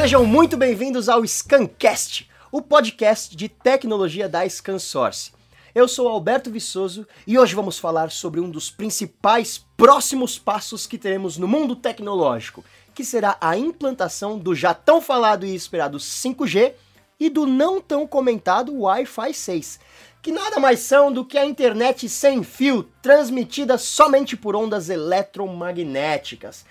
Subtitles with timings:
[0.00, 5.30] Sejam muito bem-vindos ao Scancast, o podcast de tecnologia da ScanSource.
[5.74, 10.96] Eu sou Alberto Viçoso e hoje vamos falar sobre um dos principais próximos passos que
[10.96, 12.64] teremos no mundo tecnológico,
[12.94, 16.72] que será a implantação do já tão falado e esperado 5G
[17.20, 19.80] e do não tão comentado Wi-Fi 6,
[20.22, 26.64] que nada mais são do que a internet sem fio transmitida somente por ondas eletromagnéticas.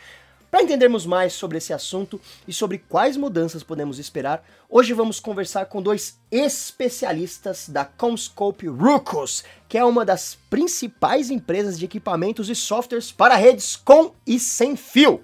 [0.52, 5.68] Para entendermos mais sobre esse assunto e sobre quais mudanças podemos esperar, hoje vamos conversar
[5.68, 12.56] com dois especialistas da Comscope Rucos, que é uma das principais empresas de equipamentos e
[12.56, 15.24] softwares para redes com e sem fio.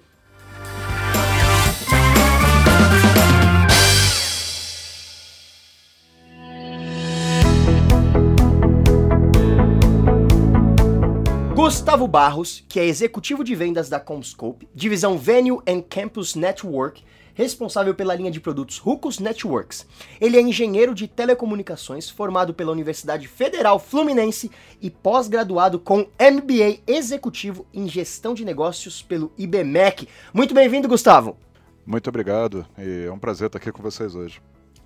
[11.66, 17.02] Gustavo Barros, que é executivo de vendas da Comscope, divisão Venue and Campus Network,
[17.34, 19.84] responsável pela linha de produtos Rucos Networks.
[20.20, 24.48] Ele é engenheiro de telecomunicações, formado pela Universidade Federal Fluminense
[24.80, 30.06] e pós-graduado com MBA executivo em gestão de negócios pelo IBMEC.
[30.32, 31.36] Muito bem-vindo, Gustavo.
[31.84, 34.40] Muito obrigado e é um prazer estar aqui com vocês hoje.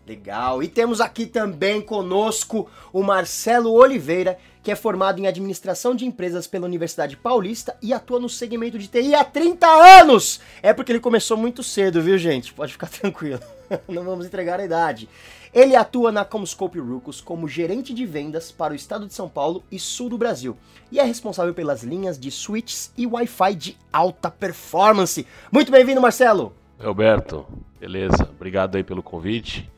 [0.06, 0.62] Legal.
[0.62, 6.46] E temos aqui também conosco o Marcelo Oliveira, que é formado em administração de empresas
[6.46, 10.40] pela Universidade Paulista e atua no segmento de TI há 30 anos.
[10.62, 12.52] É porque ele começou muito cedo, viu, gente?
[12.52, 13.40] Pode ficar tranquilo.
[13.88, 15.08] Não vamos entregar a idade.
[15.52, 19.62] Ele atua na Comscope Rucos como gerente de vendas para o estado de São Paulo
[19.70, 20.56] e sul do Brasil
[20.92, 25.26] e é responsável pelas linhas de switches e Wi-Fi de alta performance.
[25.52, 26.52] Muito bem-vindo, Marcelo.
[26.78, 27.46] Alberto,
[27.78, 28.28] beleza?
[28.34, 29.70] Obrigado aí pelo convite.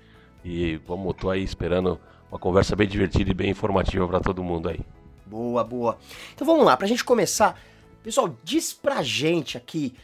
[0.44, 1.98] E vamos, tô aí esperando
[2.30, 4.80] uma conversa bem divertida e bem informativa para todo mundo aí.
[5.26, 5.98] Boa, boa.
[6.34, 7.58] Então vamos lá, pra gente começar,
[8.02, 9.94] pessoal, diz pra gente aqui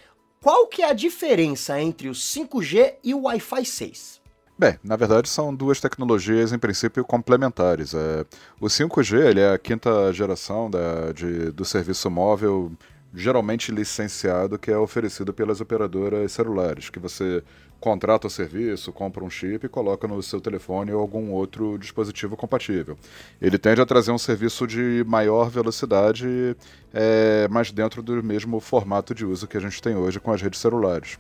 [0.41, 4.19] qual que é a diferença entre o 5G e o Wi-Fi 6.
[4.59, 7.95] Bem, na verdade são duas tecnologias em princípio complementares.
[7.95, 8.25] É,
[8.61, 12.73] o 5G ele é a quinta geração da, de, do serviço móvel
[13.15, 17.43] geralmente licenciado que é oferecido pelas operadoras celulares, que você
[17.81, 22.37] contrata o serviço, compra um chip e coloca no seu telefone ou algum outro dispositivo
[22.37, 22.99] compatível.
[23.41, 26.57] Ele tende a trazer um serviço de maior velocidade,
[26.93, 30.43] é, mas dentro do mesmo formato de uso que a gente tem hoje com as
[30.43, 31.19] redes celulares.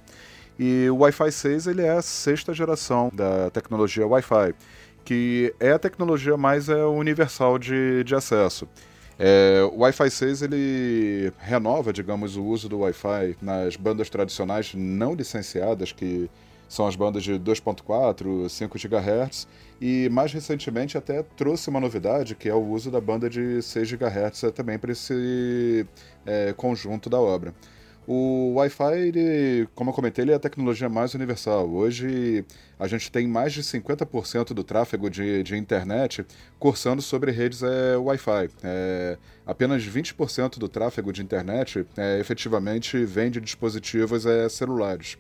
[0.59, 4.55] E o Wi-Fi 6 ele é a sexta geração da tecnologia Wi-Fi,
[5.05, 8.69] que é a tecnologia mais é, universal de, de acesso.
[9.19, 15.15] É, o Wi-Fi 6 ele renova, digamos, o uso do Wi-Fi nas bandas tradicionais não
[15.15, 16.31] licenciadas, que
[16.69, 19.49] são as bandas de 2.4, 5 GHz,
[19.81, 23.93] e mais recentemente até trouxe uma novidade, que é o uso da banda de 6
[23.93, 25.87] GHz também para esse
[26.25, 27.55] é, conjunto da obra.
[28.11, 31.69] O Wi-Fi, como eu comentei, ele é a tecnologia mais universal.
[31.69, 32.43] Hoje
[32.79, 36.25] a gente tem mais de 50% do tráfego de, de internet
[36.59, 38.49] cursando sobre redes é, Wi-Fi.
[38.65, 45.19] É, apenas 20% do tráfego de internet é, efetivamente vem de dispositivos é, celulares.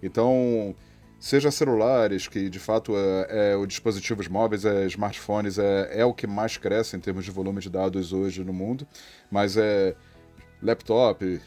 [0.00, 0.76] Então,
[1.18, 6.14] seja celulares, que de fato é, é os dispositivos móveis, é, smartphones, é, é o
[6.14, 8.86] que mais cresce em termos de volume de dados hoje no mundo,
[9.28, 9.96] mas é
[10.62, 11.40] laptop,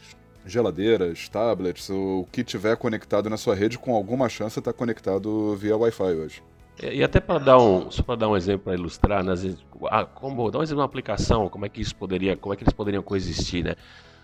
[0.46, 5.76] geladeiras, tablets, o que tiver conectado na sua rede, com alguma chance está conectado via
[5.76, 6.42] Wi-Fi hoje.
[6.82, 9.34] E até para dar um, só para dar um exemplo para ilustrar, né,
[9.84, 12.56] ah, como dar um exemplo de uma aplicação, como é que isso poderia, como é
[12.56, 13.74] que eles poderiam coexistir, né?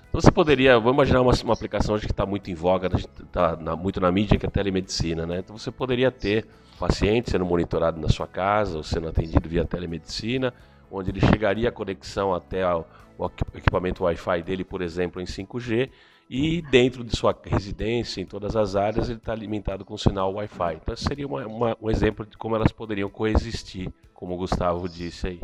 [0.09, 3.57] Então você poderia, vamos imaginar uma, uma aplicação hoje que está muito em voga, está
[3.57, 5.39] na, muito na mídia, que é a telemedicina, né?
[5.41, 6.47] Então você poderia ter
[6.79, 10.55] paciente sendo monitorado na sua casa, ou sendo atendido via telemedicina,
[10.91, 15.91] onde ele chegaria a conexão até ao, o equipamento Wi-Fi dele, por exemplo, em 5G,
[16.31, 20.75] e dentro de sua residência, em todas as áreas, ele está alimentado com sinal Wi-Fi.
[20.75, 24.89] Então, esse seria uma, uma, um exemplo de como elas poderiam coexistir, como o Gustavo
[24.89, 25.41] disse aí.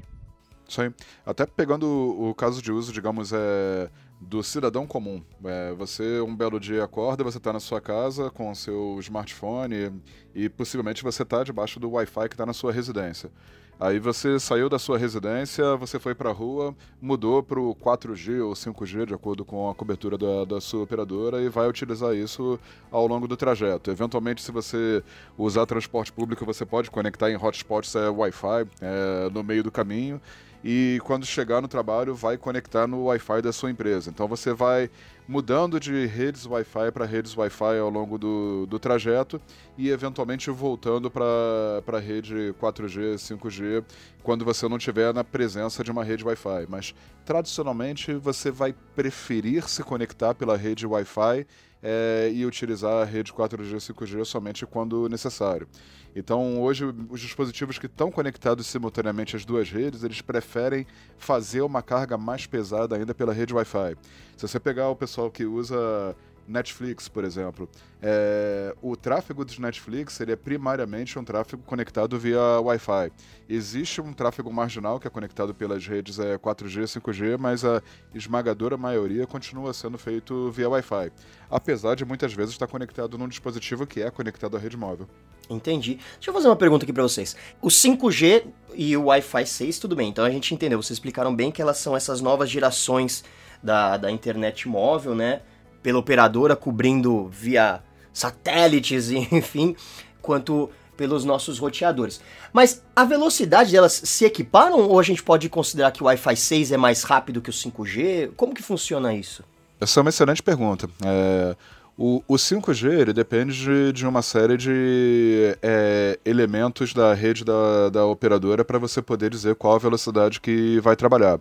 [0.68, 0.92] Isso aí.
[1.24, 3.90] Até pegando o caso de uso, digamos, é,
[4.20, 5.22] do cidadão comum.
[5.44, 10.02] É, você, um belo dia, acorda, você está na sua casa com o seu smartphone
[10.34, 13.30] e, possivelmente você está debaixo do Wi-Fi que está na sua residência.
[13.78, 18.40] Aí você saiu da sua residência, você foi para a rua, mudou para o 4G
[18.44, 22.58] ou 5G, de acordo com a cobertura da, da, sua operadora, e vai utilizar isso
[22.90, 23.90] ao longo do trajeto.
[23.90, 25.02] Eventualmente, se você
[25.36, 30.20] usar transporte público, você pode conectar em hotspots é, Wi-Fi é, no meio do caminho
[30.64, 34.08] e quando chegar no trabalho vai conectar no Wi-Fi da sua empresa.
[34.08, 34.90] Então você vai
[35.28, 39.38] mudando de redes Wi-Fi para redes Wi-Fi ao longo do, do trajeto
[39.76, 43.84] e eventualmente voltando para a rede 4G, 5G,
[44.22, 46.66] quando você não estiver na presença de uma rede Wi-Fi.
[46.66, 46.94] Mas
[47.26, 51.46] tradicionalmente você vai preferir se conectar pela rede Wi-Fi
[51.82, 55.68] é, e utilizar a rede 4G e 5G somente quando necessário.
[56.14, 60.86] Então, hoje, os dispositivos que estão conectados simultaneamente às duas redes, eles preferem
[61.18, 63.96] fazer uma carga mais pesada ainda pela rede Wi-Fi.
[64.36, 66.14] Se você pegar o pessoal que usa
[66.46, 67.68] Netflix, por exemplo.
[68.02, 73.10] É, o tráfego dos Netflix ele é primariamente um tráfego conectado via Wi-Fi.
[73.48, 77.82] Existe um tráfego marginal que é conectado pelas redes é, 4G, 5G, mas a
[78.14, 81.10] esmagadora maioria continua sendo feito via Wi-Fi.
[81.50, 85.08] Apesar de muitas vezes estar conectado num dispositivo que é conectado à rede móvel.
[85.48, 85.98] Entendi.
[86.14, 87.36] Deixa eu fazer uma pergunta aqui para vocês.
[87.60, 90.08] O 5G e o Wi-Fi 6, tudo bem.
[90.08, 90.82] Então a gente entendeu.
[90.82, 93.24] Vocês explicaram bem que elas são essas novas gerações
[93.62, 95.42] da, da internet móvel, né?
[95.84, 99.76] Pela operadora, cobrindo via satélites, enfim,
[100.22, 102.20] quanto pelos nossos roteadores.
[102.52, 106.72] Mas a velocidade delas se equiparam ou a gente pode considerar que o Wi-Fi 6
[106.72, 108.30] é mais rápido que o 5G?
[108.36, 109.44] Como que funciona isso?
[109.80, 110.88] Essa é uma excelente pergunta.
[111.04, 111.56] É,
[111.98, 117.90] o, o 5G ele depende de, de uma série de é, elementos da rede da,
[117.90, 121.38] da operadora para você poder dizer qual a velocidade que vai trabalhar.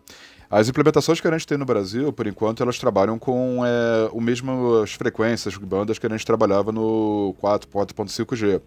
[0.54, 4.22] As implementações que a gente tem no Brasil, por enquanto, elas trabalham com é, o
[4.22, 8.62] mesmo as frequências, bandas que a gente trabalhava no 4.5G.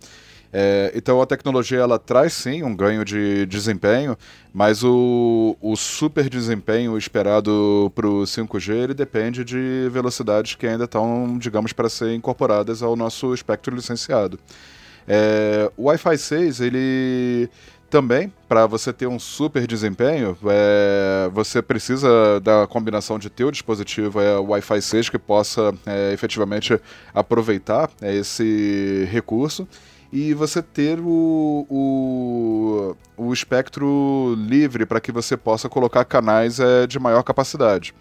[0.53, 4.19] É, então a tecnologia ela traz sim um ganho de desempenho,
[4.53, 10.87] mas o, o super desempenho esperado para o 5G ele depende de velocidades que ainda
[10.87, 14.41] estão, digamos, para ser incorporadas ao nosso espectro licenciado.
[15.07, 17.49] É, o Wi-Fi 6 ele
[17.97, 23.51] também, para você ter um super desempenho, é, você precisa da combinação de ter o
[23.51, 26.79] dispositivo é, Wi-Fi 6 que possa é, efetivamente
[27.15, 29.67] aproveitar é, esse recurso
[30.13, 36.87] e você ter o, o, o espectro livre para que você possa colocar canais é,
[36.87, 37.95] de maior capacidade.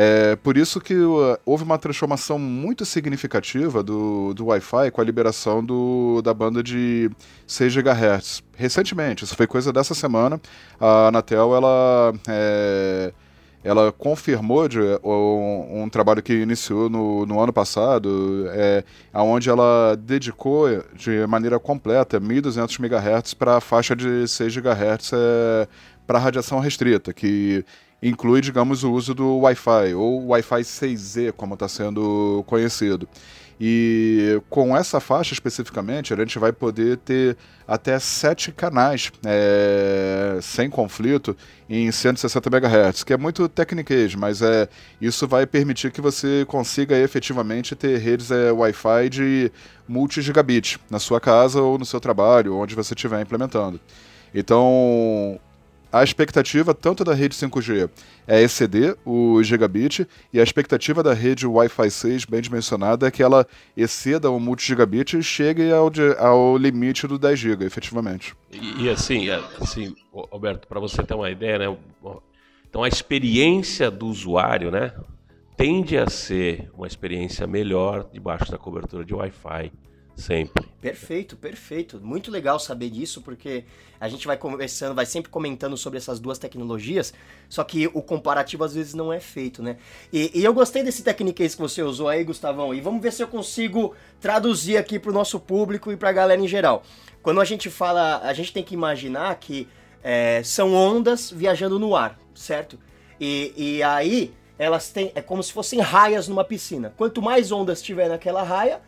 [0.00, 5.04] É por isso que uh, houve uma transformação muito significativa do, do Wi-Fi com a
[5.04, 7.10] liberação do, da banda de
[7.48, 8.44] 6 GHz.
[8.54, 10.40] Recentemente, isso foi coisa dessa semana,
[10.78, 13.12] a Anatel ela, é,
[13.64, 19.96] ela confirmou de, um, um, trabalho que iniciou no, no ano passado, é, onde ela
[19.96, 25.68] dedicou de maneira completa 1.200 MHz para a faixa de 6 GHz é,
[26.06, 27.64] para radiação restrita, que
[28.02, 33.08] inclui, digamos, o uso do Wi-Fi, ou Wi-Fi 6E, como está sendo conhecido.
[33.60, 37.36] E com essa faixa especificamente, a gente vai poder ter
[37.66, 41.36] até sete canais é, sem conflito
[41.68, 44.68] em 160 MHz, que é muito tecniquez, mas é,
[45.00, 49.52] isso vai permitir que você consiga efetivamente ter redes é, Wi-Fi de
[49.88, 53.80] multi-gigabit na sua casa ou no seu trabalho, onde você estiver implementando.
[54.32, 55.40] Então,
[55.92, 57.88] a expectativa tanto da rede 5G
[58.26, 63.22] é exceder o gigabit e a expectativa da rede Wi-Fi 6, bem dimensionada, é que
[63.22, 63.46] ela
[63.76, 68.34] exceda o multi-gigabit e chegue ao, ao limite do 10 GB, efetivamente.
[68.52, 69.94] E, e assim, é, assim,
[70.30, 71.76] Alberto, para você ter uma ideia, né?
[72.68, 74.92] Então a experiência do usuário, né,
[75.56, 79.72] tende a ser uma experiência melhor debaixo da cobertura de Wi-Fi
[80.18, 80.66] Sempre.
[80.80, 82.00] Perfeito, perfeito.
[82.00, 83.64] Muito legal saber disso, porque
[84.00, 87.14] a gente vai conversando, vai sempre comentando sobre essas duas tecnologias,
[87.48, 89.76] só que o comparativo às vezes não é feito, né?
[90.12, 93.22] E, e eu gostei desse tecniquez que você usou aí, Gustavão, e vamos ver se
[93.22, 96.82] eu consigo traduzir aqui para o nosso público e para a galera em geral.
[97.22, 99.68] Quando a gente fala, a gente tem que imaginar que
[100.02, 102.76] é, são ondas viajando no ar, certo?
[103.20, 106.92] E, e aí elas têm, é como se fossem raias numa piscina.
[106.96, 108.80] Quanto mais ondas tiver naquela raia,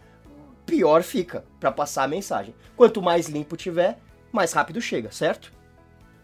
[0.70, 2.54] pior fica para passar a mensagem.
[2.76, 3.98] Quanto mais limpo tiver,
[4.30, 5.52] mais rápido chega, certo?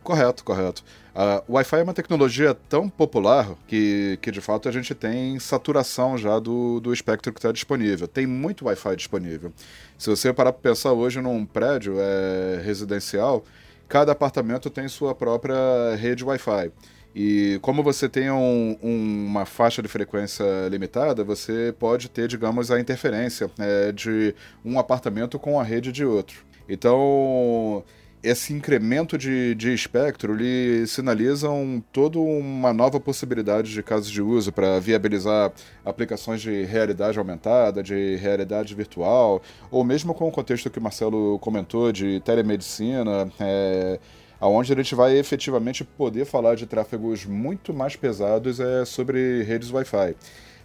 [0.05, 0.85] Correto, correto.
[1.12, 5.37] Uh, o Wi-Fi é uma tecnologia tão popular que, que de fato a gente tem
[5.41, 8.07] saturação já do, do espectro que está disponível.
[8.07, 9.53] Tem muito Wi-Fi disponível.
[9.99, 13.45] Se você parar para pensar hoje num prédio é, residencial,
[13.88, 15.57] cada apartamento tem sua própria
[15.97, 16.71] rede Wi-Fi.
[17.19, 22.71] E como você tem um, um, uma faixa de frequência limitada, você pode ter, digamos,
[22.71, 26.45] a interferência é, de um apartamento com a rede de outro.
[26.69, 27.83] Então,
[28.23, 31.49] esse incremento de, de espectro lhe sinaliza
[31.91, 35.53] toda uma nova possibilidade de casos de uso para viabilizar
[35.87, 41.39] aplicações de realidade aumentada, de realidade virtual, ou mesmo com o contexto que o Marcelo
[41.39, 43.27] comentou de telemedicina.
[43.41, 43.99] É,
[44.40, 49.71] aonde a gente vai efetivamente poder falar de tráfegos muito mais pesados é, sobre redes
[49.71, 50.16] Wi-Fi.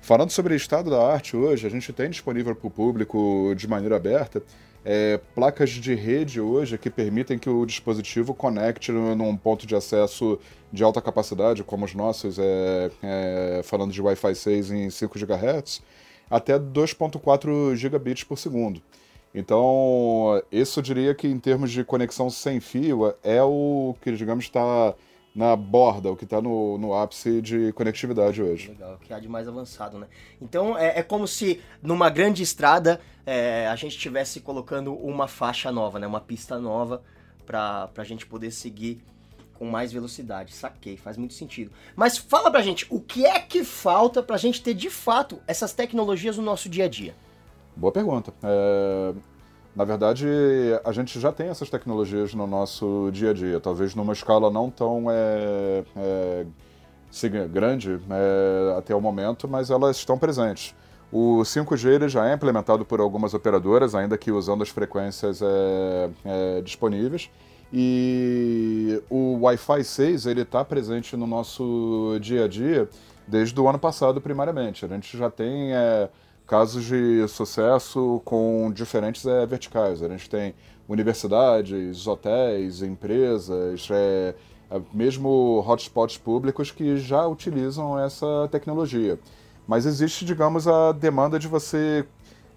[0.02, 3.96] Falando sobre estado da arte hoje, a gente tem disponível para o público de maneira
[3.96, 4.42] aberta
[4.84, 10.40] é, placas de rede hoje que permitem que o dispositivo conecte num ponto de acesso
[10.72, 15.82] de alta capacidade, como os nossos, é, é, falando de Wi-Fi 6 em 5 GHz,
[16.30, 18.82] até 2.4 gigabits por segundo.
[19.34, 24.46] Então, isso eu diria que em termos de conexão sem fio é o que, digamos,
[24.46, 24.94] está
[25.34, 28.70] na borda, o que está no, no ápice de conectividade hoje.
[28.70, 30.08] Legal, o que há de mais avançado, né?
[30.42, 35.72] Então é, é como se numa grande estrada é, a gente estivesse colocando uma faixa
[35.72, 36.06] nova, né?
[36.06, 37.02] Uma pista nova
[37.46, 39.02] para a gente poder seguir
[39.54, 40.54] com mais velocidade.
[40.54, 41.72] Saquei, faz muito sentido.
[41.96, 45.72] Mas fala pra gente, o que é que falta pra gente ter de fato essas
[45.72, 47.16] tecnologias no nosso dia a dia?
[47.76, 48.34] Boa pergunta.
[48.44, 49.14] É,
[49.76, 50.28] na verdade,
[50.84, 54.70] a gente já tem essas tecnologias no nosso dia a dia, talvez numa escala não
[54.70, 56.46] tão é, é,
[57.48, 60.76] grande é, até o momento, mas elas estão presentes.
[61.12, 66.10] O 5G ele já é implementado por algumas operadoras, ainda que usando as frequências é,
[66.24, 67.30] é, disponíveis.
[67.74, 72.90] E o Wi-Fi 6 ele está presente no nosso dia a dia
[73.28, 74.84] desde o ano passado, primariamente.
[74.84, 76.10] A gente já tem é,
[76.52, 80.04] casos de sucesso com diferentes é, verticais.
[80.04, 80.54] A gente tem
[80.86, 84.36] universidades, hotéis, empresas, é,
[84.70, 89.18] é, mesmo hotspots públicos que já utilizam essa tecnologia.
[89.66, 92.06] Mas existe, digamos, a demanda de você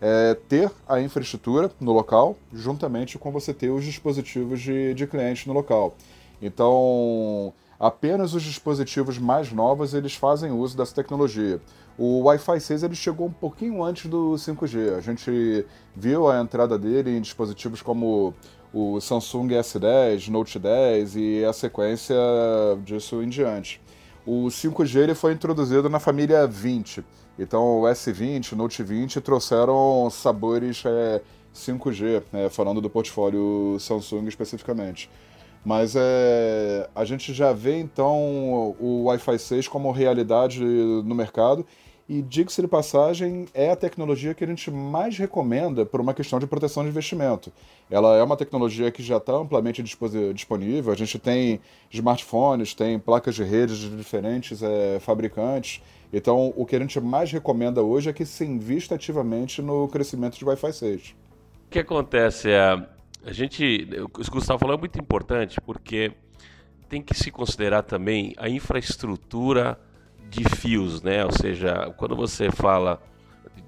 [0.01, 5.47] é, ter a infraestrutura no local, juntamente com você ter os dispositivos de, de cliente
[5.47, 5.95] no local.
[6.43, 11.61] Então, apenas os dispositivos mais novos eles fazem uso dessa tecnologia.
[11.97, 14.97] O Wi-Fi 6 ele chegou um pouquinho antes do 5G.
[14.97, 15.65] A gente
[15.95, 18.35] viu a entrada dele em dispositivos como
[18.73, 22.17] o Samsung S10, Note 10 e a sequência
[22.85, 23.81] disso em diante.
[24.27, 27.05] O 5G ele foi introduzido na família 20.
[27.39, 31.21] Então o S20, o Note 20 trouxeram sabores é,
[31.55, 35.09] 5G, né, falando do portfólio Samsung especificamente.
[35.65, 41.65] Mas é, a gente já vê então o Wi-Fi 6 como realidade no mercado
[42.07, 46.39] e, diga-se de passagem, é a tecnologia que a gente mais recomenda por uma questão
[46.39, 47.51] de proteção de investimento.
[47.91, 50.93] Ela é uma tecnologia que já está amplamente disponível.
[50.93, 55.83] A gente tem smartphones, tem placas de redes de diferentes é, fabricantes.
[56.13, 60.39] Então, o que a gente mais recomenda hoje é que se invista ativamente no crescimento
[60.39, 61.15] de Wi-Fi 6.
[61.67, 62.87] O que acontece é,
[63.27, 66.13] a gente, o que o Gustavo falou é muito importante, porque
[66.89, 69.81] tem que se considerar também a infraestrutura
[70.29, 71.25] de fios, né?
[71.25, 73.03] Ou seja, quando você fala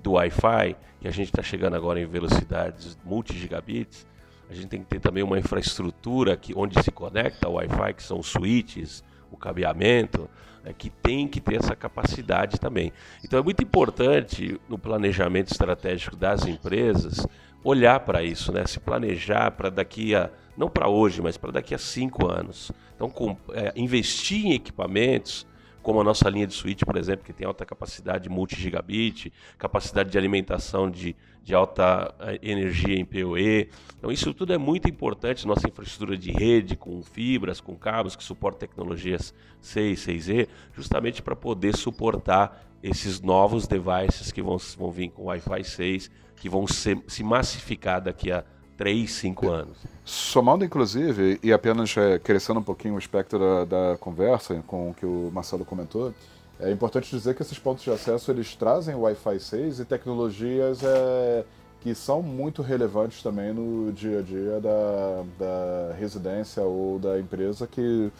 [0.02, 4.06] do Wi-Fi, que a gente está chegando agora em velocidades multi-gigabits,
[4.48, 8.02] a gente tem que ter também uma infraestrutura que, onde se conecta o Wi-Fi, que
[8.02, 10.28] são switches, o cabeamento,
[10.62, 12.92] né, que tem que ter essa capacidade também.
[13.24, 17.26] Então é muito importante no planejamento estratégico das empresas
[17.66, 18.64] olhar para isso, né?
[18.66, 22.70] se planejar para daqui a, não para hoje, mas para daqui a cinco anos.
[22.94, 25.46] Então, com, é, investir em equipamentos
[25.82, 30.18] como a nossa linha de switch, por exemplo, que tem alta capacidade multi-gigabit, capacidade de
[30.18, 33.68] alimentação de, de alta eh, energia em PoE.
[33.96, 38.24] Então, isso tudo é muito importante, nossa infraestrutura de rede, com fibras, com cabos, que
[38.24, 45.10] suporta tecnologias 6, 6E, justamente para poder suportar esses novos devices que vão, vão vir
[45.10, 48.44] com Wi-Fi 6, que vão ser, se massificar daqui a
[48.76, 49.78] 3, 5 anos.
[50.04, 54.94] Somando, inclusive, e apenas é, crescendo um pouquinho o espectro da, da, conversa com o
[54.94, 56.12] que o Marcelo comentou,
[56.60, 61.44] é importante dizer que esses pontos de acesso eles trazem Wi-Fi 6 e tecnologias é,
[61.80, 67.66] que são muito relevantes também no dia a dia da, da residência ou da empresa,
[67.66, 68.10] que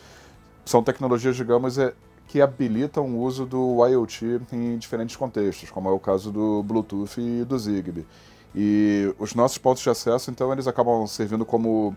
[0.65, 1.95] são tecnologias, digamos, é,
[2.27, 7.21] que habilitam o uso do IoT em diferentes contextos, como é o caso do Bluetooth
[7.21, 8.07] e do Zigbee.
[8.55, 11.95] E os nossos pontos de acesso, então, eles acabam servindo como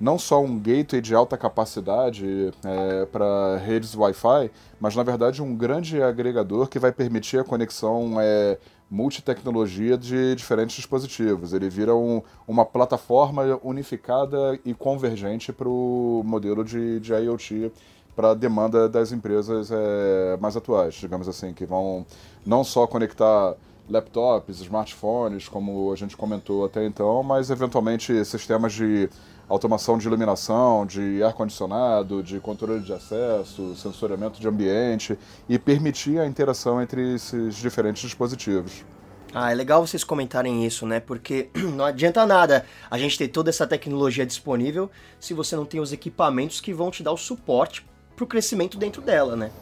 [0.00, 5.56] não só um gateway de alta capacidade é, para redes Wi-Fi, mas na verdade um
[5.56, 8.58] grande agregador que vai permitir a conexão é,
[8.90, 11.52] multitecnologia de diferentes dispositivos.
[11.52, 17.72] Ele vira um, uma plataforma unificada e convergente para o modelo de, de IoT
[18.18, 22.04] para a demanda das empresas é, mais atuais, digamos assim, que vão
[22.44, 23.54] não só conectar
[23.88, 29.08] laptops, smartphones, como a gente comentou até então, mas eventualmente sistemas de
[29.48, 35.16] automação de iluminação, de ar-condicionado, de controle de acesso, sensoriamento de ambiente
[35.48, 38.84] e permitir a interação entre esses diferentes dispositivos.
[39.32, 40.98] Ah, é legal vocês comentarem isso, né?
[40.98, 45.78] Porque não adianta nada a gente ter toda essa tecnologia disponível se você não tem
[45.78, 47.86] os equipamentos que vão te dar o suporte
[48.18, 49.52] para o crescimento dentro dela, né?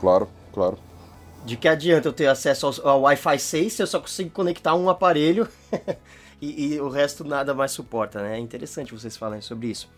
[0.00, 0.76] Claro, claro.
[1.44, 4.74] De que adianta eu ter acesso ao, ao Wi-Fi 6 se eu só consigo conectar
[4.74, 5.48] um aparelho
[6.42, 8.36] e, e, o resto nada mais suporta, né?
[8.36, 9.88] É interessante vocês falarem sobre isso.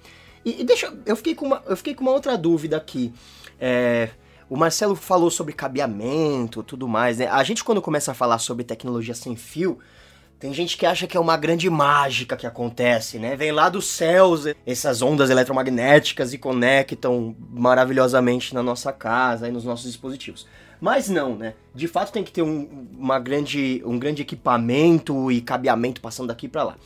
[0.45, 3.13] E, e, deixa eu fiquei com uma eu fiquei com uma outra dúvida aqui.
[3.59, 4.11] É,
[4.49, 7.27] O Marcelo falou sobre cabeamento, tudo mais, né?
[7.29, 9.79] A gente quando começa a falar sobre tecnologia sem fio,
[10.43, 13.37] tem gente que acha que é uma grande mágica que acontece, né?
[13.37, 19.63] Vem lá dos céus essas ondas eletromagnéticas e conectam maravilhosamente na nossa casa e nos
[19.63, 20.45] nossos dispositivos.
[20.81, 21.55] Mas não, né?
[21.73, 26.49] De fato tem que ter um, uma grande, um grande equipamento e cabeamento passando daqui
[26.49, 26.77] para lá.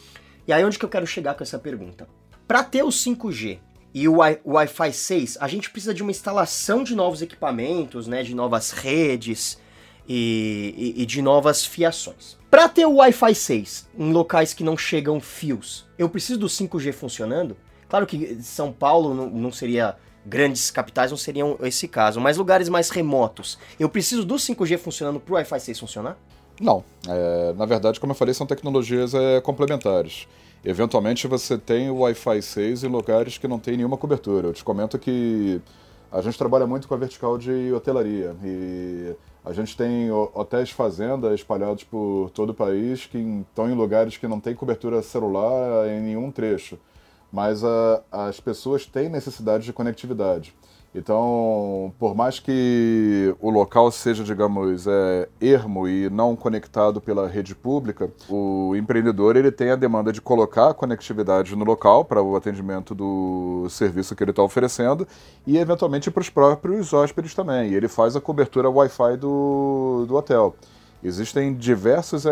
[0.47, 2.07] E aí onde que eu quero chegar com essa pergunta?
[2.47, 3.59] Para ter o 5G
[3.95, 8.23] e o Wi-Fi 6, a gente precisa de uma instalação de novos equipamentos, né?
[8.23, 9.59] De novas redes
[10.07, 12.37] e, e, e de novas fiações.
[12.57, 16.91] Para ter o Wi-Fi 6 em locais que não chegam fios, eu preciso do 5G
[16.91, 17.55] funcionando?
[17.87, 19.95] Claro que São Paulo não, não seria
[20.25, 25.21] grandes capitais não seriam esse caso, mas lugares mais remotos, eu preciso do 5G funcionando
[25.21, 26.17] para o Wi-Fi 6 funcionar?
[26.59, 26.83] Não.
[27.07, 30.27] É, na verdade, como eu falei, são tecnologias é, complementares.
[30.65, 34.49] Eventualmente você tem o Wi-Fi 6 em lugares que não tem nenhuma cobertura.
[34.49, 35.61] Eu te comento que
[36.11, 41.35] a gente trabalha muito com a vertical de hotelaria e a gente tem hotéis fazenda
[41.35, 46.01] espalhados por todo o país que estão em lugares que não tem cobertura celular em
[46.01, 46.79] nenhum trecho
[47.33, 50.55] mas a, as pessoas têm necessidade de conectividade.
[50.97, 57.55] Então, por mais que o local seja, digamos, é, ermo e não conectado pela rede
[57.55, 62.35] pública, o empreendedor ele tem a demanda de colocar a conectividade no local para o
[62.35, 65.07] atendimento do serviço que ele está oferecendo
[65.47, 67.73] e, eventualmente, para os próprios hóspedes também.
[67.73, 70.57] E ele faz a cobertura Wi-Fi do, do hotel.
[71.03, 72.31] Existem diversos é,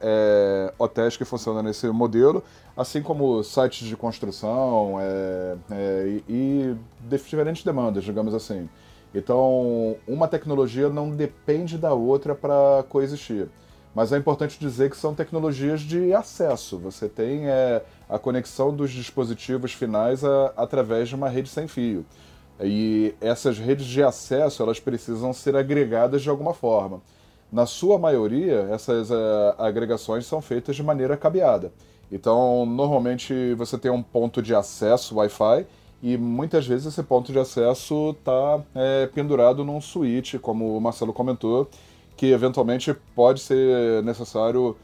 [0.00, 2.42] é, hotéis que funcionam nesse modelo,
[2.76, 6.76] assim como sites de construção é, é e, e
[7.08, 8.68] diferentes demandas, digamos assim.
[9.14, 13.48] Então, uma tecnologia não depende da outra para coexistir.
[13.94, 16.76] Mas é importante dizer que são tecnologias de acesso.
[16.80, 22.04] Você tem é, a conexão dos dispositivos finais a, através de uma rede sem fio.
[22.60, 27.00] E essas redes de acesso elas precisam ser agregadas de alguma forma.
[27.50, 29.14] Na sua maioria, essas uh,
[29.58, 31.72] agregações são feitas de maneira cabeada.
[32.10, 35.66] Então, normalmente você tem um ponto de acesso Wi-Fi
[36.02, 41.12] e muitas vezes esse ponto de acesso está é, pendurado num switch, como o Marcelo
[41.12, 41.68] comentou,
[42.16, 44.76] que eventualmente pode ser necessário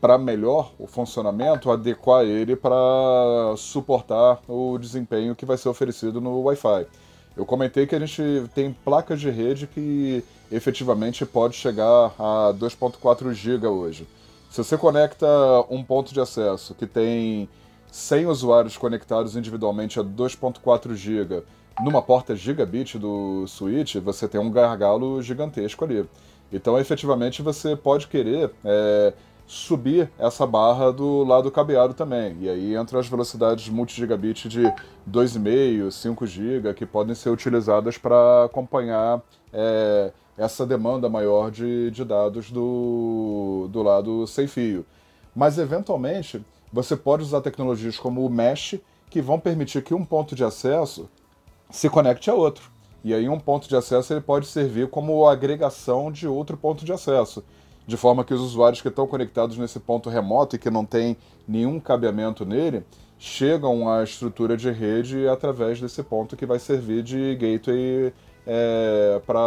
[0.00, 6.40] para melhor o funcionamento, adequar ele para suportar o desempenho que vai ser oferecido no
[6.42, 6.86] Wi-Fi.
[7.36, 8.22] Eu comentei que a gente
[8.54, 14.06] tem placas de rede que efetivamente pode chegar a 2.4 GB hoje.
[14.50, 15.26] Se você conecta
[15.70, 17.48] um ponto de acesso que tem
[17.90, 21.42] 100 usuários conectados individualmente a 2.4 GB
[21.80, 26.04] numa porta gigabit do switch, você tem um gargalo gigantesco ali.
[26.52, 29.14] Então, efetivamente, você pode querer é,
[29.50, 32.36] subir essa barra do lado cabeado também.
[32.40, 34.62] E aí entram as velocidades multi-gigabit de
[35.10, 39.20] 2,5, 5 GB, que podem ser utilizadas para acompanhar
[39.52, 44.86] é, essa demanda maior de, de dados do, do lado sem fio.
[45.34, 48.78] Mas, eventualmente, você pode usar tecnologias como o Mesh,
[49.10, 51.10] que vão permitir que um ponto de acesso
[51.68, 52.70] se conecte a outro.
[53.02, 56.92] E aí um ponto de acesso ele pode servir como agregação de outro ponto de
[56.92, 57.42] acesso
[57.90, 61.16] de forma que os usuários que estão conectados nesse ponto remoto e que não tem
[61.46, 62.84] nenhum cabeamento nele
[63.18, 68.14] chegam à estrutura de rede através desse ponto que vai servir de gateway
[68.46, 69.40] é, para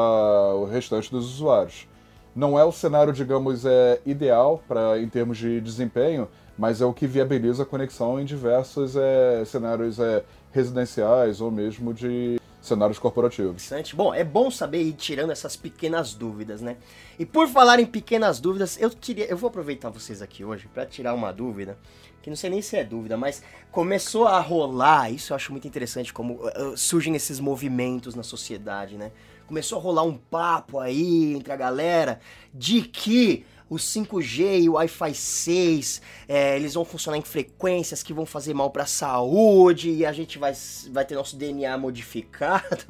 [0.55, 1.87] o restante dos usuários.
[2.35, 6.27] Não é o cenário, digamos, é, ideal para em termos de desempenho,
[6.57, 11.93] mas é o que viabiliza a conexão em diversos é, cenários é, residenciais ou mesmo
[11.93, 13.69] de cenários corporativos.
[13.93, 16.77] Bom, é bom saber ir tirando essas pequenas dúvidas, né?
[17.19, 20.85] E por falar em pequenas dúvidas, eu queria, eu vou aproveitar vocês aqui hoje para
[20.85, 21.77] tirar uma dúvida,
[22.21, 25.67] que não sei nem se é dúvida, mas começou a rolar, isso eu acho muito
[25.67, 29.11] interessante como uh, surgem esses movimentos na sociedade, né?
[29.45, 32.21] Começou a rolar um papo aí entre a galera
[32.53, 38.13] de que o 5G e o Wi-Fi 6, é, eles vão funcionar em frequências que
[38.13, 40.53] vão fazer mal para a saúde e a gente vai,
[40.91, 42.85] vai ter nosso DNA modificado.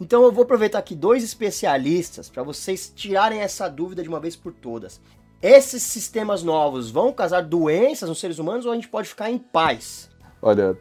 [0.00, 4.36] Então eu vou aproveitar aqui dois especialistas para vocês tirarem essa dúvida de uma vez
[4.36, 5.00] por todas.
[5.40, 9.38] Esses sistemas novos vão causar doenças nos seres humanos ou a gente pode ficar em
[9.38, 10.08] paz?
[10.40, 10.78] Olha,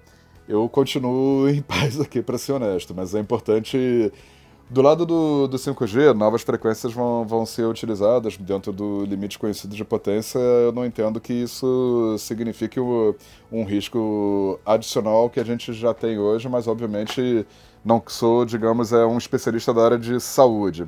[0.48, 4.12] eu continuo em paz aqui, para ser honesto, mas é importante
[4.72, 9.76] do lado do, do 5G, novas frequências vão, vão ser utilizadas dentro do limite conhecido
[9.76, 10.40] de potência.
[10.40, 13.14] Eu não entendo que isso signifique o,
[13.52, 17.46] um risco adicional que a gente já tem hoje, mas obviamente
[17.84, 20.88] não sou, digamos, é um especialista da área de saúde.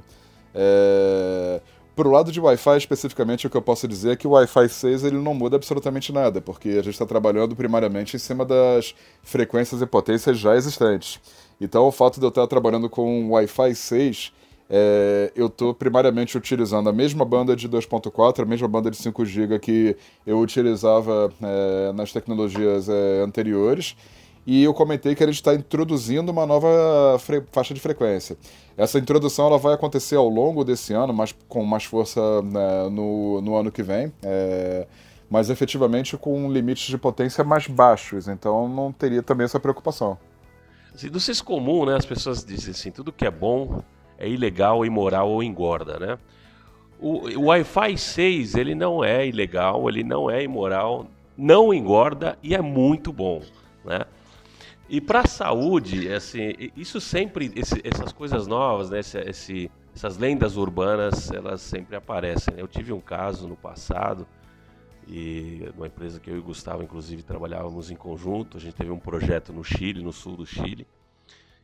[0.55, 1.59] É...
[1.93, 5.03] pro lado de Wi-Fi especificamente, o que eu posso dizer é que o Wi-Fi 6
[5.03, 9.81] ele não muda absolutamente nada, porque a gente está trabalhando primariamente em cima das frequências
[9.81, 11.19] e potências já existentes.
[11.59, 14.33] Então, o fato de eu estar trabalhando com Wi-Fi 6,
[14.69, 19.25] é, eu estou primariamente utilizando a mesma banda de 2.4, a mesma banda de 5
[19.25, 23.95] GB que eu utilizava é, nas tecnologias é, anteriores,
[24.45, 26.67] e eu comentei que ele está introduzindo uma nova
[27.51, 28.35] faixa de frequência.
[28.75, 33.41] Essa introdução ela vai acontecer ao longo desse ano, mas com mais força né, no,
[33.41, 34.85] no ano que vem, é,
[35.29, 40.17] mas efetivamente com limites de potência mais baixos, então não teria também essa preocupação.
[40.93, 43.81] Assim, do senso comum, né, as pessoas dizem assim, tudo que é bom
[44.17, 46.19] é ilegal, imoral ou engorda, né?
[46.99, 52.55] O, o Wi-Fi 6, ele não é ilegal, ele não é imoral, não engorda e
[52.55, 53.41] é muito bom,
[53.83, 54.05] né?
[54.87, 60.17] E para a saúde, assim, isso sempre, esse, essas coisas novas, né, esse, esse, essas
[60.17, 62.53] lendas urbanas, elas sempre aparecem.
[62.53, 62.61] Né?
[62.61, 64.27] Eu tive um caso no passado,
[65.07, 68.57] e uma empresa que eu e o Gustavo, inclusive, trabalhávamos em conjunto.
[68.57, 70.87] A gente teve um projeto no Chile, no sul do Chile,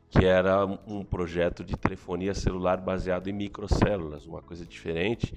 [0.10, 5.34] que era um projeto de telefonia celular baseado em microcélulas, uma coisa diferente.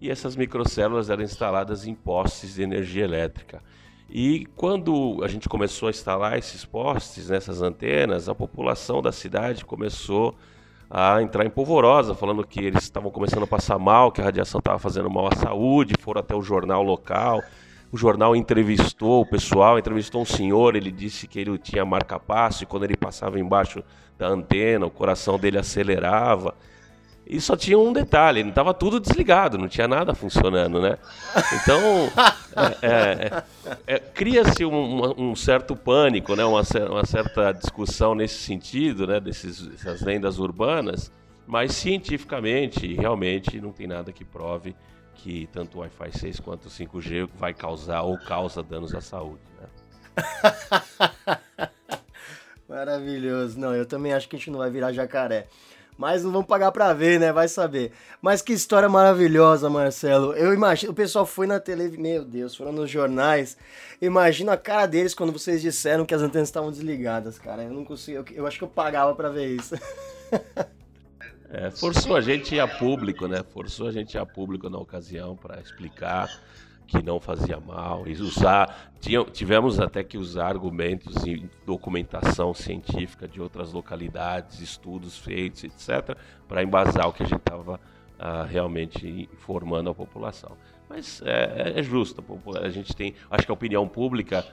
[0.00, 3.62] E essas microcélulas eram instaladas em postes de energia elétrica.
[4.08, 9.64] E quando a gente começou a instalar esses postes, nessas antenas, a população da cidade
[9.64, 10.34] começou a
[11.22, 14.78] entrar em polvorosa, falando que eles estavam começando a passar mal, que a radiação estava
[14.78, 17.42] fazendo mal à saúde, foram até o jornal local.
[17.90, 22.66] O jornal entrevistou o pessoal, entrevistou um senhor, ele disse que ele tinha marca-passo e
[22.66, 23.82] quando ele passava embaixo
[24.18, 26.54] da antena, o coração dele acelerava.
[27.26, 30.98] E só tinha um detalhe, não estava tudo desligado, não tinha nada funcionando, né?
[31.54, 31.80] Então,
[32.82, 36.44] é, é, é, cria-se um, um, certo pânico, né?
[36.44, 39.20] Uma, uma, certa discussão nesse sentido, né?
[39.20, 41.10] Desses, dessas lendas urbanas,
[41.46, 44.76] mas cientificamente, realmente, não tem nada que prove
[45.14, 49.40] que tanto o Wi-Fi 6 quanto o 5G vai causar ou causa danos à saúde,
[49.58, 49.66] né?
[52.68, 53.58] Maravilhoso.
[53.58, 55.46] Não, eu também acho que a gente não vai virar jacaré.
[55.96, 57.32] Mas não vamos pagar pra ver, né?
[57.32, 57.92] Vai saber.
[58.20, 60.32] Mas que história maravilhosa, Marcelo.
[60.32, 63.56] Eu imagino, o pessoal foi na televisão, meu Deus, foram nos jornais.
[64.02, 67.62] Imagino a cara deles quando vocês disseram que as antenas estavam desligadas, cara.
[67.62, 69.74] Eu não consigo, eu, eu acho que eu pagava pra ver isso.
[71.56, 73.44] É, forçou a gente a público, né?
[73.52, 76.28] Forçou a gente a público na ocasião para explicar
[76.86, 78.92] que não fazia mal, e usar,
[79.32, 86.16] tivemos até que usar argumentos e documentação científica de outras localidades, estudos feitos, etc.,
[86.46, 90.56] para embasar o que a gente estava uh, realmente informando a população.
[90.88, 92.22] Mas é, é, justo,
[92.62, 94.44] a gente tem, acho que a opinião pública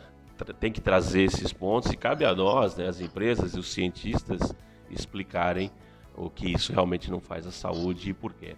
[0.60, 4.54] tem que trazer esses pontos e cabe a nós, né, as empresas e os cientistas,
[4.90, 5.72] explicarem
[6.16, 8.56] o que isso realmente não faz à saúde e por quê.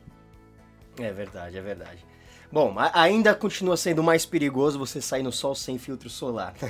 [0.99, 2.05] É verdade, é verdade.
[2.53, 6.53] Bom, ainda continua sendo mais perigoso você sair no sol sem filtro solar.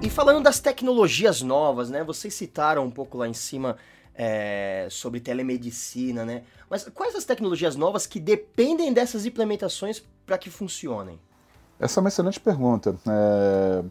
[0.00, 2.02] E, falando das tecnologias novas, né?
[2.02, 3.76] Vocês citaram um pouco lá em cima
[4.14, 6.42] é, sobre telemedicina, né?
[6.68, 11.18] Mas quais as tecnologias novas que dependem dessas implementações para que funcionem?
[11.82, 12.94] Essa é uma excelente pergunta.
[13.08, 13.82] É...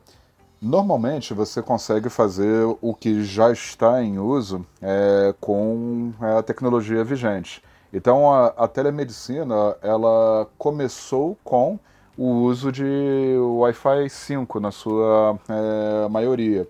[0.61, 7.61] Normalmente você consegue fazer o que já está em uso é, com a tecnologia vigente.
[7.91, 11.79] Então a, a, telemedicina ela começou com
[12.15, 16.67] o uso de Wi-Fi 5 na sua é, maioria.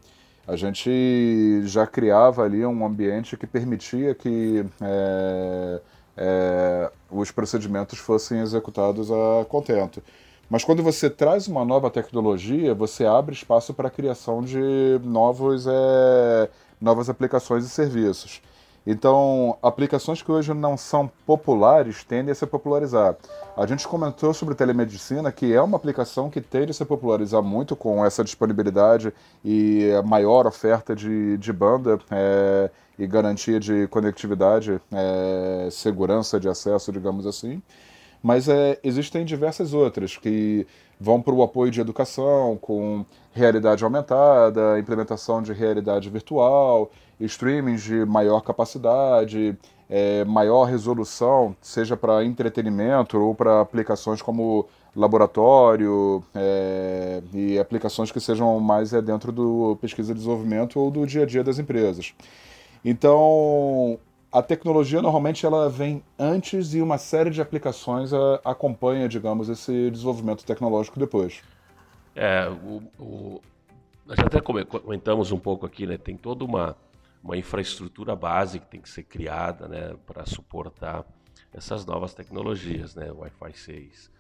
[0.48, 5.82] A gente já criava ali um ambiente que permitia que é,
[6.18, 10.02] é, os procedimentos fossem executados a contento.
[10.52, 15.66] Mas quando você traz uma nova tecnologia, você abre espaço para a criação de novos,
[15.66, 16.50] é,
[16.82, 18.42] novas aplicações e serviços.
[18.86, 23.16] Então, aplicações que hoje não são populares tendem a se popularizar.
[23.56, 27.74] A gente comentou sobre telemedicina, que é uma aplicação que tende a se popularizar muito
[27.74, 29.14] com essa disponibilidade
[29.46, 36.50] e a maior oferta de, de banda é, e garantia de conectividade, é, segurança de
[36.50, 37.62] acesso, digamos assim.
[38.22, 40.68] Mas é, existem diversas outras que
[41.00, 43.04] vão para o apoio de educação, com
[43.34, 49.58] realidade aumentada, implementação de realidade virtual, streamings de maior capacidade,
[49.90, 58.20] é, maior resolução, seja para entretenimento ou para aplicações como laboratório é, e aplicações que
[58.20, 62.14] sejam mais é, dentro do pesquisa e desenvolvimento ou do dia a dia das empresas.
[62.84, 63.98] Então,
[64.32, 69.92] a tecnologia normalmente ela vem antes e uma série de aplicações a, acompanha, digamos, esse
[69.92, 71.42] desenvolvimento tecnológico depois.
[72.16, 73.42] É, o, o,
[74.06, 75.98] nós até comentamos um pouco aqui, né?
[75.98, 76.78] Tem toda uma,
[77.22, 81.06] uma infraestrutura base que tem que ser criada, né, para suportar
[81.54, 84.12] essas novas tecnologias, né, Wi-Fi 6,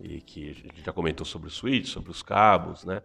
[0.00, 3.02] e que a gente já comentou sobre o switch, sobre os cabos, né?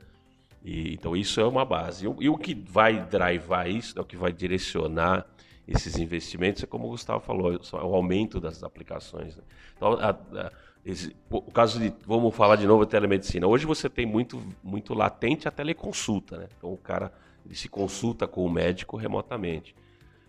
[0.63, 2.07] E, então isso é uma base.
[2.07, 5.27] E, e o que vai drivar isso, né, o que vai direcionar
[5.67, 9.35] esses investimentos é como o Gustavo falou, é o aumento das aplicações.
[9.35, 9.43] Né?
[9.75, 10.51] Então, a, a,
[10.85, 13.47] esse, o caso de, vamos falar de novo, telemedicina.
[13.47, 16.47] Hoje você tem muito, muito latente a teleconsulta, né?
[16.55, 17.11] Então o cara
[17.43, 19.75] ele se consulta com o médico remotamente.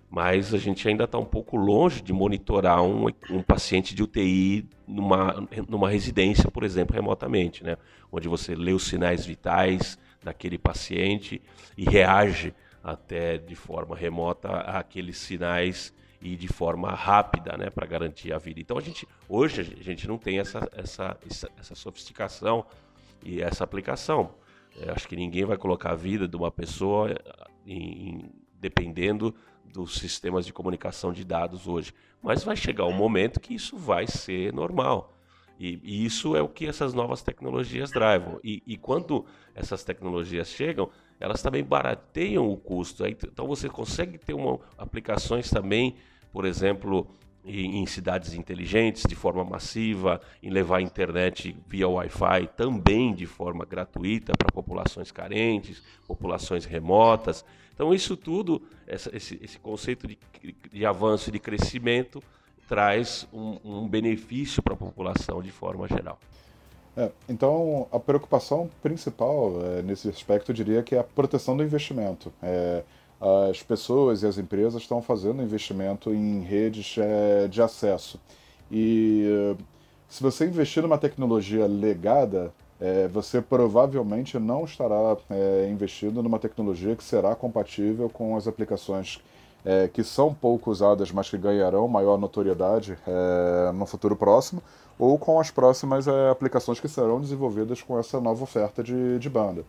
[0.08, 4.66] Mas a gente ainda está um pouco longe de monitorar um, um paciente de UTI
[4.86, 7.76] numa, numa residência, por exemplo, remotamente, né?
[8.10, 11.42] Onde você lê os sinais vitais daquele paciente
[11.76, 12.54] e reage
[12.86, 18.60] até de forma remota aqueles sinais e de forma rápida, né, para garantir a vida.
[18.60, 22.64] Então a gente hoje a gente não tem essa essa essa, essa sofisticação
[23.24, 24.34] e essa aplicação.
[24.76, 27.12] Eu acho que ninguém vai colocar a vida de uma pessoa
[27.66, 31.92] em, em, dependendo dos sistemas de comunicação de dados hoje.
[32.22, 35.12] Mas vai chegar um momento que isso vai ser normal.
[35.58, 38.38] E, e isso é o que essas novas tecnologias drivam.
[38.44, 43.06] E, e quando essas tecnologias chegam, elas também barateiam o custo.
[43.06, 45.96] Então você consegue ter uma, aplicações também,
[46.32, 47.06] por exemplo,
[47.44, 53.24] em, em cidades inteligentes de forma massiva, em levar a internet via Wi-Fi também de
[53.24, 57.44] forma gratuita para populações carentes, populações remotas.
[57.72, 60.18] Então isso tudo, essa, esse, esse, conceito de,
[60.72, 62.22] de avanço de crescimento
[62.66, 66.18] traz um, um benefício para a população de forma geral.
[66.96, 71.62] É, então, a preocupação principal é, nesse aspecto, eu diria que é a proteção do
[71.62, 72.32] investimento.
[72.42, 72.82] É,
[73.50, 78.20] as pessoas e as empresas estão fazendo investimento em redes é, de acesso.
[78.70, 79.56] E
[80.08, 86.94] se você investir numa tecnologia legada, é, você provavelmente não estará é, investindo numa tecnologia
[86.94, 89.20] que será compatível com as aplicações
[89.64, 94.62] é, que são pouco usadas, mas que ganharão maior notoriedade é, no futuro próximo,
[94.98, 99.28] ou com as próximas é, aplicações que serão desenvolvidas com essa nova oferta de, de
[99.28, 99.64] banda.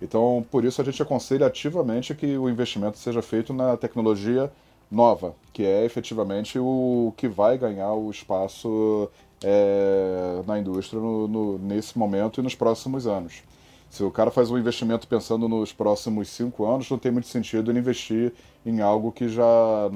[0.00, 4.50] Então, por isso, a gente aconselha ativamente que o investimento seja feito na tecnologia
[4.90, 9.10] nova, que é efetivamente o que vai ganhar o espaço
[9.44, 13.42] é, na indústria no, no, nesse momento e nos próximos anos.
[13.90, 17.70] Se o cara faz um investimento pensando nos próximos cinco anos, não tem muito sentido
[17.70, 18.32] ele investir
[18.64, 19.90] em algo que já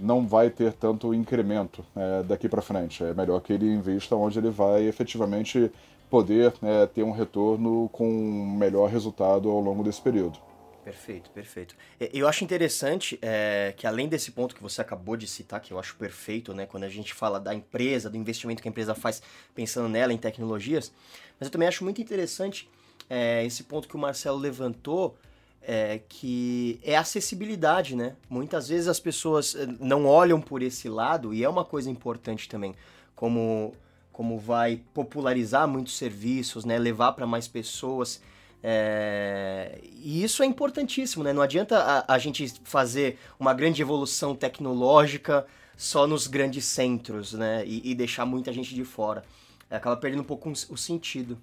[0.00, 3.04] não vai ter tanto incremento é, daqui para frente.
[3.04, 5.70] É melhor que ele invista onde ele vai efetivamente
[6.08, 10.38] poder é, ter um retorno com um melhor resultado ao longo desse período.
[10.82, 11.76] Perfeito, perfeito.
[12.12, 15.78] Eu acho interessante é, que além desse ponto que você acabou de citar, que eu
[15.78, 19.22] acho perfeito, né, quando a gente fala da empresa, do investimento que a empresa faz
[19.54, 20.90] pensando nela em tecnologias,
[21.38, 22.68] mas eu também acho muito interessante
[23.10, 25.16] é, esse ponto que o Marcelo levantou,
[25.62, 28.14] é, que é acessibilidade, né?
[28.28, 32.48] Muitas vezes as pessoas é, não olham por esse lado e é uma coisa importante
[32.48, 32.74] também,
[33.14, 33.74] como
[34.12, 36.78] como vai popularizar muitos serviços, né?
[36.78, 38.20] Levar para mais pessoas.
[38.62, 39.80] É...
[39.82, 41.32] E isso é importantíssimo, né?
[41.32, 47.64] Não adianta a, a, gente fazer uma grande evolução tecnológica só nos grandes centros, né?
[47.64, 49.24] E, e deixar muita gente de fora.
[49.70, 51.38] Acaba perdendo um pouco o sentido.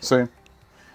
[0.00, 0.26] Sim.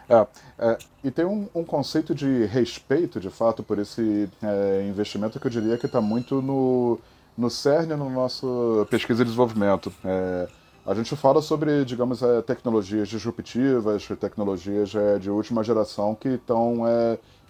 [0.09, 0.27] É,
[0.59, 5.47] é, e tem um, um, conceito de respeito, de fato, por esse é, investimento que
[5.47, 6.99] eu diria que está muito no,
[7.37, 9.91] no cerne no nosso pesquisa e desenvolvimento.
[10.03, 10.47] É,
[10.85, 16.81] a gente fala sobre, digamos, é, tecnologias disruptivas, tecnologias é, de última geração que estão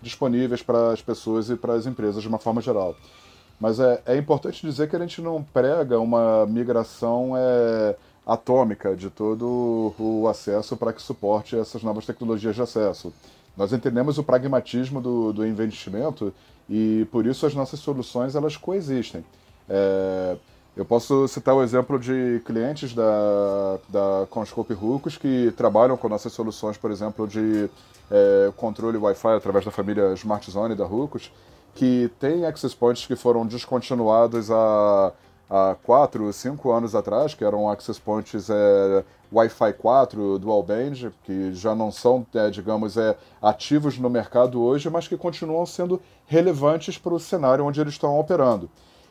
[0.02, 2.96] disponíveis para as pessoas e para as empresas de uma forma geral.
[3.60, 7.32] Mas é, importante dizer que a gente não prega uma migração
[8.26, 13.14] atômica de todo o acesso para que suporte essas novas tecnologias de acesso.
[13.56, 16.34] Nós entendemos o pragmatismo do, do investimento
[16.70, 19.24] e por isso as nossas soluções elas coexistem.
[19.70, 20.38] É,
[20.76, 26.34] eu posso citar o exemplo de clientes da, da Conscope Rucos que trabalham com nossas
[26.34, 27.70] soluções, por exemplo, de
[28.10, 31.32] é, controle Wi-Fi através da família Smart Zone da Rucos,
[31.76, 35.12] que tem access points que foram descontinuados a
[35.50, 41.54] há 4, 5 anos atrás, que eram access points é, Wi-Fi 4 dual band, que
[41.54, 46.98] já não são, é, digamos, é, ativos no mercado hoje, mas que continuam sendo relevantes
[46.98, 48.70] para o cenário onde eles estão operando.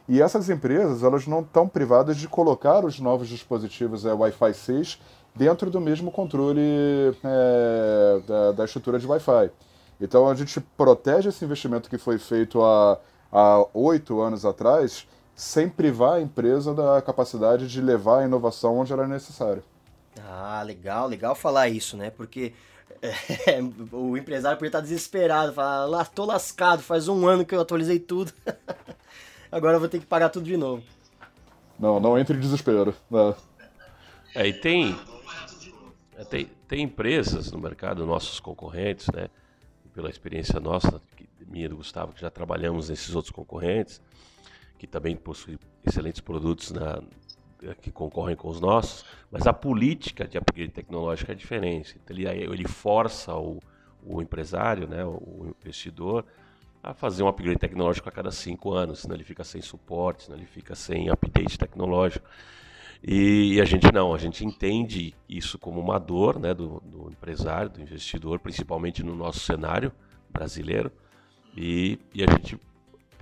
[0.09, 4.99] E essas empresas elas não estão privadas de colocar os novos dispositivos é, Wi-Fi 6
[5.35, 6.61] dentro do mesmo controle
[7.25, 9.51] é, da, da estrutura de Wi-Fi.
[10.01, 16.14] Então a gente protege esse investimento que foi feito há oito anos atrás sem privar
[16.14, 19.62] a empresa da capacidade de levar a inovação onde ela é necessária.
[20.21, 22.11] Ah, legal, legal falar isso, né?
[22.11, 22.53] Porque
[23.03, 27.61] é, o empresário podia estar desesperado, falar, lá tô lascado, faz um ano que eu
[27.61, 28.33] atualizei tudo.
[29.51, 30.83] Agora eu vou ter que pagar tudo de novo.
[31.79, 32.95] Não, não entre em desespero.
[33.11, 33.35] Né?
[34.35, 34.99] É, e tem,
[36.16, 39.29] é, tem, tem empresas no mercado, nossos concorrentes, né?
[39.92, 41.03] Pela experiência nossa,
[41.47, 44.01] minha e do Gustavo, que já trabalhamos nesses outros concorrentes,
[44.83, 47.01] que também possuem excelentes produtos na,
[47.81, 51.97] que concorrem com os nossos, mas a política de upgrade tecnológico é diferente.
[52.03, 53.61] Então, ele, ele força o,
[54.05, 56.25] o empresário, né, o investidor,
[56.83, 60.37] a fazer um upgrade tecnológico a cada cinco anos, senão ele fica sem suporte, senão
[60.37, 62.29] ele fica sem update tecnológico.
[63.05, 67.09] E, e a gente não, a gente entende isso como uma dor né, do, do
[67.09, 69.92] empresário, do investidor, principalmente no nosso cenário
[70.29, 70.90] brasileiro,
[71.57, 72.59] e, e a gente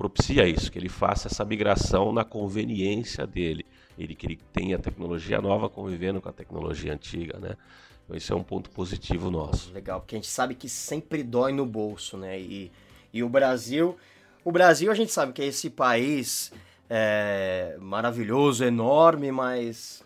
[0.00, 3.66] propicia isso, que ele faça essa migração na conveniência dele
[4.02, 7.56] ele que ele tenha tecnologia nova convivendo com a tecnologia antiga, né?
[8.04, 9.72] Então isso é um ponto positivo nosso.
[9.72, 12.40] Legal, porque a gente sabe que sempre dói no bolso, né?
[12.40, 12.72] E,
[13.12, 13.96] e o Brasil,
[14.42, 16.50] o Brasil a gente sabe que é esse país
[16.88, 20.02] é, maravilhoso, enorme, mas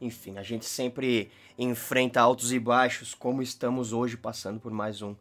[0.00, 5.14] enfim, a gente sempre enfrenta altos e baixos, como estamos hoje passando por mais um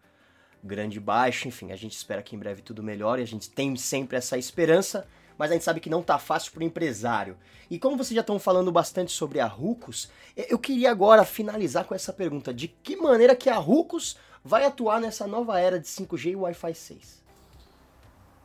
[0.63, 1.47] grande baixo.
[1.47, 5.05] Enfim, a gente espera que em breve tudo melhore, a gente tem sempre essa esperança
[5.37, 7.37] mas a gente sabe que não tá fácil para o empresário.
[7.69, 11.95] E como vocês já estão falando bastante sobre a Rucos, eu queria agora finalizar com
[11.95, 16.31] essa pergunta: de que maneira que a Rucos vai atuar nessa nova era de 5G
[16.31, 17.23] e Wi-Fi 6?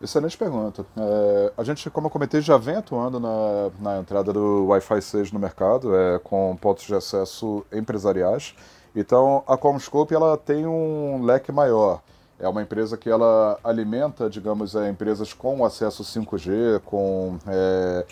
[0.00, 0.86] Excelente pergunta.
[0.96, 5.32] É, a gente, como eu comentei, já vem atuando na, na entrada do Wi-Fi 6
[5.32, 8.54] no mercado, é, com pontos de acesso empresariais.
[8.94, 12.00] Então, a Comscope ela tem um leque maior.
[12.38, 18.06] É uma empresa que ela alimenta, digamos, é, empresas com acesso 5G, com é,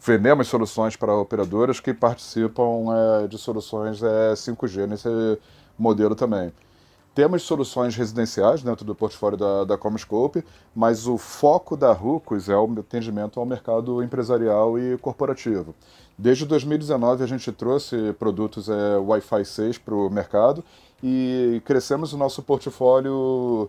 [0.00, 2.86] vendemos soluções para operadoras que participam
[3.24, 5.08] é, de soluções é, 5G nesse
[5.76, 6.52] modelo também.
[7.14, 10.42] Temos soluções residenciais dentro do portfólio da, da Comscope,
[10.74, 15.74] mas o foco da Rucos é o atendimento ao mercado empresarial e corporativo.
[16.18, 20.64] Desde 2019 a gente trouxe produtos é, Wi-Fi 6 para o mercado
[21.02, 23.68] e crescemos o nosso portfólio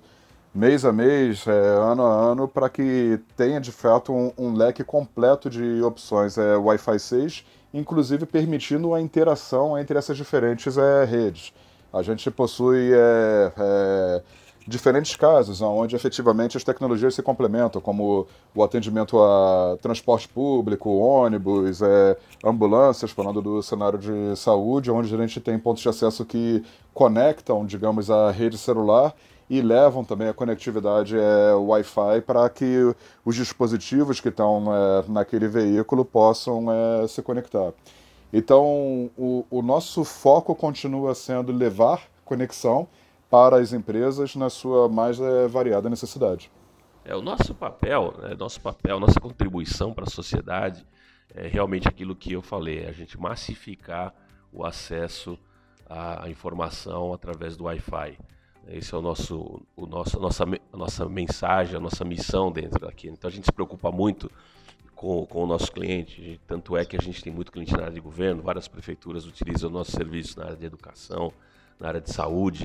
[0.54, 4.84] mês a mês, é, ano a ano, para que tenha de fato um, um, leque
[4.84, 11.54] completo de opções é, Wi-Fi 6, inclusive permitindo a interação entre essas diferentes é, redes.
[11.92, 14.22] A gente possui é, é
[14.68, 21.82] diferentes casos onde efetivamente as tecnologias se complementam, como o atendimento a transporte público, ônibus,
[21.82, 26.64] é, ambulâncias, falando do cenário de saúde, onde a gente tem pontos de acesso que
[26.94, 29.14] conectam, digamos, a rede celular
[29.50, 32.96] e levam também a conectividade é, Wi-Fi para que
[33.26, 37.74] os dispositivos que estão é, naquele veículo possam é, se conectar.
[38.32, 42.88] Então, o, o nosso foco continua sendo levar conexão
[43.34, 46.52] para as empresas na sua mais é, variada necessidade.
[47.04, 50.86] É o nosso papel, né, nosso papel, nossa contribuição para a sociedade
[51.34, 54.14] é realmente aquilo que eu falei, é a gente massificar
[54.52, 55.36] o acesso
[55.90, 58.20] à informação através do Wi-Fi.
[58.68, 62.82] Esse é o nosso, o nosso, a nossa, a nossa mensagem, a nossa missão dentro
[62.82, 63.08] daqui.
[63.08, 64.30] Então a gente se preocupa muito
[64.94, 67.94] com, com o nosso cliente, tanto é que a gente tem muito cliente na área
[67.94, 71.34] de governo, várias prefeituras utilizam o nosso serviço na área de educação,
[71.80, 72.64] na área de saúde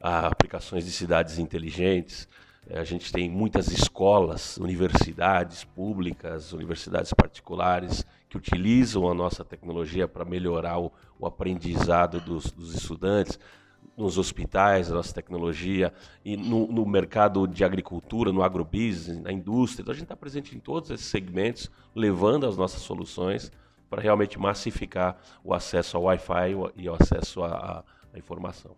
[0.00, 2.28] a aplicações de cidades inteligentes.
[2.68, 10.08] É, a gente tem muitas escolas, universidades públicas, universidades particulares que utilizam a nossa tecnologia
[10.08, 13.38] para melhorar o, o aprendizado dos, dos, estudantes.
[13.96, 15.90] Nos hospitais, a nossa tecnologia,
[16.22, 19.82] e no, no mercado de agricultura, no agrobusiness, na indústria.
[19.82, 23.50] Então, a gente está presente em todos esses segmentos, levando as nossas soluções
[23.88, 27.82] para realmente massificar o acesso ao Wi-Fi e o acesso à
[28.14, 28.76] informação.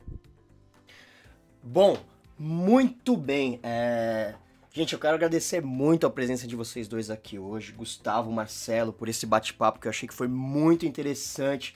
[1.62, 1.96] Bom,
[2.38, 3.58] muito bem.
[3.62, 4.34] É...
[4.72, 9.08] Gente, eu quero agradecer muito a presença de vocês dois aqui hoje, Gustavo, Marcelo, por
[9.08, 11.74] esse bate-papo que eu achei que foi muito interessante.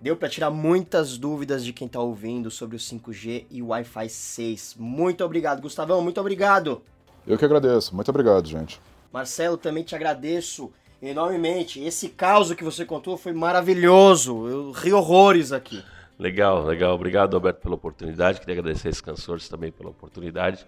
[0.00, 4.08] Deu para tirar muitas dúvidas de quem está ouvindo sobre o 5G e o Wi-Fi
[4.08, 4.76] 6.
[4.78, 6.82] Muito obrigado, Gustavão, muito obrigado.
[7.26, 8.80] Eu que agradeço, muito obrigado, gente.
[9.12, 10.72] Marcelo, também te agradeço
[11.02, 11.82] enormemente.
[11.82, 14.48] Esse caso que você contou foi maravilhoso.
[14.48, 15.82] Eu ri horrores aqui.
[16.20, 16.94] Legal, legal.
[16.94, 18.40] Obrigado, Alberto, pela oportunidade.
[18.40, 20.66] Queria agradecer a Scansores também pela oportunidade.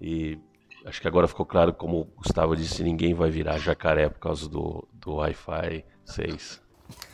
[0.00, 0.36] E
[0.84, 4.48] acho que agora ficou claro, como o Gustavo disse, ninguém vai virar jacaré por causa
[4.48, 6.60] do, do Wi-Fi 6.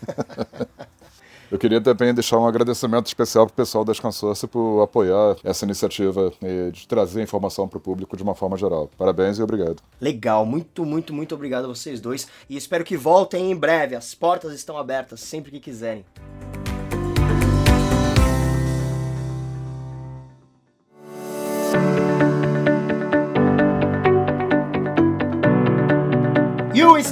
[1.52, 5.64] Eu queria também deixar um agradecimento especial para o pessoal da Scansócio por apoiar essa
[5.64, 6.32] iniciativa
[6.72, 8.90] de trazer informação para o público de uma forma geral.
[8.98, 9.80] Parabéns e obrigado.
[10.00, 13.94] Legal, muito, muito, muito obrigado a vocês dois e espero que voltem em breve.
[13.94, 16.04] As portas estão abertas sempre que quiserem.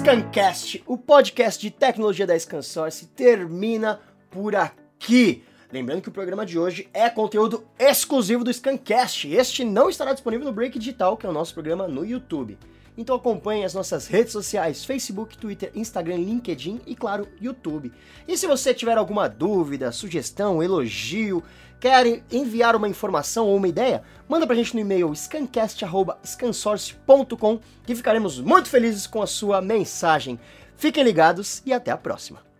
[0.04, 4.00] Scancast, o podcast de tecnologia da Scansource, termina
[4.30, 5.42] por aqui.
[5.72, 9.26] Lembrando que o programa de hoje é conteúdo exclusivo do Scancast.
[9.32, 12.58] Este não estará disponível no Break Digital, que é o nosso programa no YouTube.
[12.96, 17.90] Então acompanhe as nossas redes sociais, Facebook, Twitter, Instagram, LinkedIn e, claro, YouTube.
[18.26, 21.42] E se você tiver alguma dúvida, sugestão, elogio,
[21.80, 28.40] quer enviar uma informação ou uma ideia, manda pra gente no e-mail scancast.scansource.com que ficaremos
[28.40, 30.38] muito felizes com a sua mensagem.
[30.76, 32.53] Fiquem ligados e até a próxima.